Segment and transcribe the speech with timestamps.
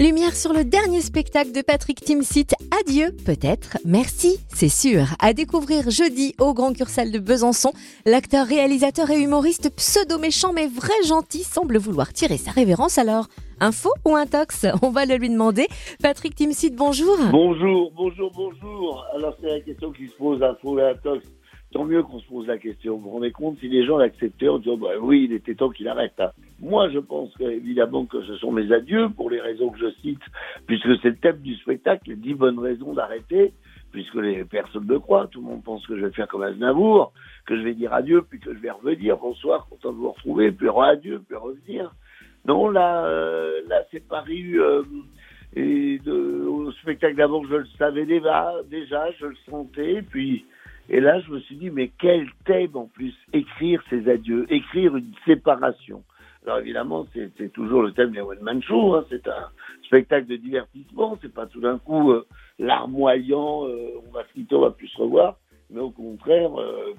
[0.00, 2.46] Lumière sur le dernier spectacle de Patrick Timsit.
[2.80, 3.76] Adieu, peut-être.
[3.84, 5.02] Merci, c'est sûr.
[5.18, 7.74] À découvrir jeudi au Grand Cursal de Besançon.
[8.06, 13.26] L'acteur, réalisateur et humoriste pseudo-méchant mais vrai gentil semble vouloir tirer sa révérence alors.
[13.60, 15.68] Un faux ou un tox On va le lui demander.
[16.02, 17.18] Patrick Timsit, bonjour.
[17.30, 19.04] Bonjour, bonjour, bonjour.
[19.14, 21.26] Alors c'est la question qui se pose, un faux et un tox
[21.72, 22.96] tant mieux qu'on se pose la question.
[22.96, 25.70] Vous vous rendez compte, si les gens l'acceptaient en disant, bah, oui, il était temps
[25.70, 26.18] qu'il arrête.
[26.18, 26.30] Hein.
[26.60, 30.22] Moi, je pense évidemment que ce sont mes adieux pour les raisons que je cite,
[30.66, 33.52] puisque c'est le thème du spectacle, les dix bonnes raisons d'arrêter,
[33.92, 35.28] puisque les personnes me croient.
[35.28, 37.12] Tout le monde pense que je vais faire comme Aznavour,
[37.46, 39.16] que je vais dire adieu, puis que je vais revenir.
[39.16, 41.92] Bonsoir, content de vous retrouver, puis adieu, puis revenir.
[42.46, 44.60] Non, là, euh, là, c'est paru.
[44.60, 44.82] Euh,
[45.54, 50.44] et de, au spectacle d'avant, je le savais déjà, déjà, je le sentais, puis
[50.90, 54.96] et là, je me suis dit, mais quel thème en plus Écrire ses adieux, écrire
[54.96, 56.02] une séparation.
[56.44, 59.04] Alors évidemment, c'est toujours le thème des One Man Show, hein.
[59.08, 59.50] c'est un
[59.84, 62.26] spectacle de divertissement, c'est pas tout d'un coup euh,
[62.58, 65.36] larmoyant, euh, on va se quitter, on va plus se revoir,
[65.68, 66.94] mais au contraire, euh,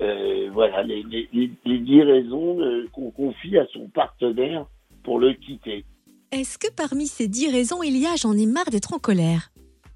[0.00, 2.58] euh voilà, les, les, les dix raisons
[2.92, 4.64] qu'on confie à son partenaire
[5.04, 5.84] pour le quitter.
[6.32, 9.50] Est-ce que parmi ces dix raisons, il y a j'en ai marre d'être en colère?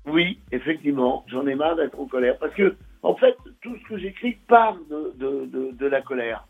[0.06, 3.98] Oui, effectivement, j'en ai marre d'être en colère, parce que en fait, tout ce que
[3.98, 6.48] j'écris part de, la colère.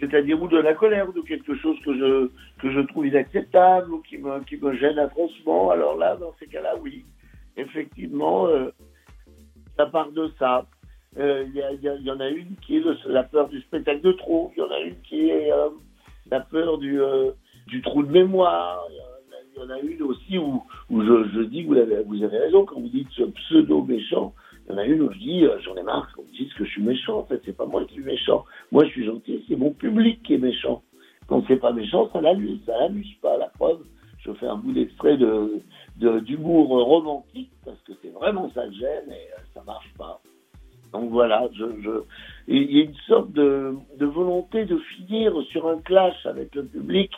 [0.00, 3.92] C'est-à-dire ou de la colère ou de quelque chose que je, que je trouve inacceptable
[3.92, 5.70] ou qui me, qui me gêne atrocement.
[5.70, 7.04] Alors là, dans ces cas-là, oui.
[7.58, 8.70] Effectivement, euh,
[9.76, 10.64] ça part de ça.
[11.14, 11.44] Il euh,
[11.82, 14.50] y, y, en a une qui est la peur du spectacle de trop.
[14.56, 15.68] Il y en a une qui est euh,
[16.30, 16.98] la peur du,
[17.66, 18.82] du trou de mémoire.
[19.54, 22.38] Il y en a une aussi où, où je, je dis, vous avez, vous avez
[22.38, 24.32] raison, quand vous dites ce pseudo méchant,
[24.66, 26.52] il y en a une où je dis, euh, j'en ai marre qu'on me dise
[26.54, 27.18] que je suis méchant.
[27.18, 28.44] En fait, c'est pas moi qui suis méchant.
[28.70, 30.82] Moi, je suis gentil, c'est mon public qui est méchant.
[31.26, 33.36] Quand c'est pas méchant, ça l'amuse, ça l'amuse pas.
[33.38, 33.80] La preuve,
[34.18, 35.62] je fais un bout d'extrait de,
[35.96, 40.20] d'humour romantique parce que c'est vraiment ça le gêne et euh, ça marche pas.
[40.92, 41.90] Donc voilà, je, je...
[42.48, 46.66] il y a une sorte de, de volonté de finir sur un clash avec le
[46.66, 47.10] public,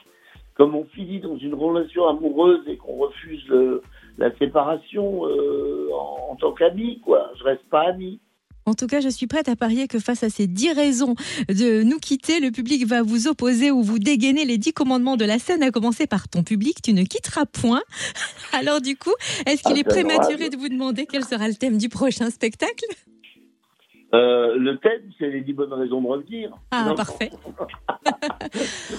[0.55, 3.83] comme on finit dans une relation amoureuse et qu'on refuse le,
[4.19, 7.31] la séparation euh, en, en, tant qu'ami, quoi.
[7.39, 8.21] Je reste pas ami.
[8.67, 11.15] En tout cas, je suis prête à parier que face à ces dix raisons
[11.49, 15.27] de nous quitter, le public va vous opposer ou vous dégainer les dix commandements de
[15.27, 17.83] la scène, à commencer par ton public, tu ne quitteras point.
[18.53, 21.77] Alors du coup, est-ce qu'il ah, est prématuré de vous demander quel sera le thème
[21.77, 22.87] du prochain spectacle?
[24.15, 26.53] Euh, le thème, c'est les dix bonnes raisons de revenir.
[26.71, 27.31] Ah, parfait.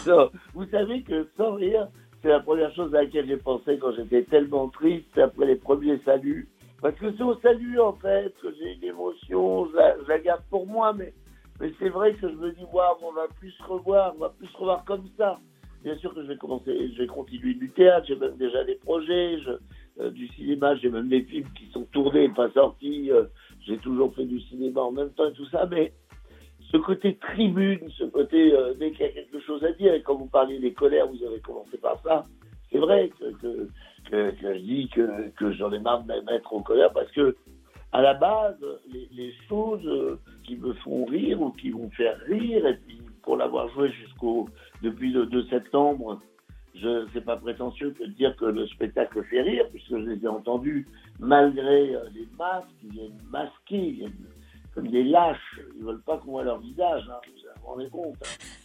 [0.53, 1.87] vous savez que sans rire,
[2.21, 5.99] c'est la première chose à laquelle j'ai pensé quand j'étais tellement triste après les premiers
[6.03, 6.49] saluts.
[6.81, 10.67] Parce que c'est au salut, en fait, que j'ai une émotion, je la, garde pour
[10.67, 11.13] moi, mais,
[11.59, 14.29] mais c'est vrai que je me dis, waouh, on va plus se revoir, on va
[14.29, 15.39] plus se revoir comme ça.
[15.83, 18.75] Bien sûr que je vais commencer, je vais continuer du théâtre, j'ai même déjà des
[18.75, 19.37] projets,
[19.99, 23.23] euh, du cinéma, j'ai même des films qui sont tournés, pas sortis, euh,
[23.65, 25.93] j'ai toujours fait du cinéma en même temps et tout ça, mais
[26.69, 30.01] ce côté tribune, ce côté euh, dès qu'il y a quelque chose à dire, et
[30.01, 32.25] quand vous parliez des colères, vous avez commencé par ça,
[32.71, 33.09] c'est vrai
[33.41, 33.69] que,
[34.11, 37.37] je dis que, j'en ai marre de mettre en colère parce que,
[37.93, 38.57] à la base,
[38.91, 43.69] les, choses qui me font rire ou qui vont faire rire, et puis pour l'avoir
[43.69, 44.49] joué jusqu'au
[44.81, 46.19] depuis le 2 septembre,
[46.81, 50.23] je c'est pas prétentieux que de dire que le spectacle fait rire, puisque je les
[50.23, 50.87] ai entendus
[51.19, 54.13] malgré euh, les masques, ils viennent masquer, ils viennent
[54.73, 55.61] comme des lâches.
[55.77, 57.19] Ils veulent pas qu'on voit leur visage, hein.
[57.25, 58.17] vous vous rendez compte.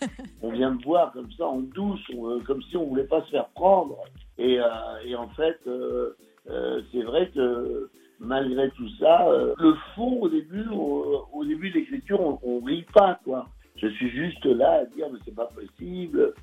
[0.02, 0.06] Hein.
[0.42, 3.30] on vient de voir comme ça en douce, euh, comme si on voulait pas se
[3.30, 3.96] faire prendre.
[4.38, 4.66] Et, euh,
[5.04, 5.60] et en fait,
[6.92, 9.28] c'est vrai que malgré tout ça,
[9.58, 13.46] le fond au début, au, au début de l'écriture, on, on rit pas quoi.
[13.76, 16.34] Je suis juste là à dire mais c'est pas possible.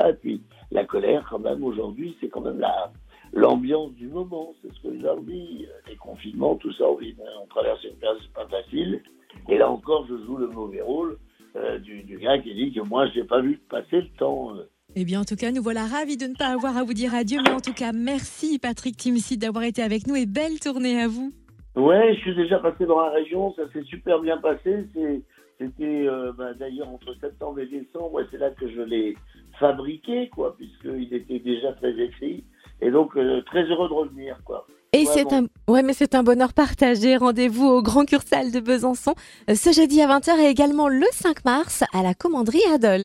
[0.00, 0.40] Ça Et puis
[0.70, 2.92] la colère quand même aujourd'hui, c'est quand même la
[3.32, 5.66] l'ambiance du moment, c'est ce que je leur dis.
[5.88, 9.02] Les confinements, tout ça, on, vit, on traverse une période, c'est pas facile.
[9.48, 11.16] Et là encore, je joue le mauvais rôle
[11.56, 14.56] euh, du, du, gars qui dit que moi, j'ai pas vu passer le temps.
[14.56, 14.68] Euh.
[14.96, 17.14] Eh bien, en tout cas, nous voilà ravis de ne pas avoir à vous dire
[17.14, 17.38] adieu.
[17.44, 21.06] Mais en tout cas, merci Patrick Timsit d'avoir été avec nous et belle tournée à
[21.06, 21.32] vous.
[21.76, 24.86] Ouais, je suis déjà passé dans la région, ça s'est super bien passé.
[25.58, 25.99] C'était
[26.54, 29.16] d'ailleurs entre septembre et décembre, ouais, c'est là que je l'ai
[29.58, 32.44] fabriqué, quoi, puisqu'il était déjà très écrit.
[32.80, 34.66] Et donc, euh, très heureux de revenir, quoi.
[34.92, 37.16] Et c'est un, ouais, mais c'est un bonheur partagé.
[37.16, 39.14] Rendez-vous au Grand Cursal de Besançon
[39.48, 42.98] euh, ce jeudi à 20h et également le 5 mars à la commanderie Adol.